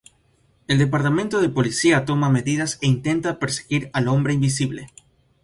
[0.67, 4.87] El departamento de policía toma medidas e intenta perseguir al "hombre invisible".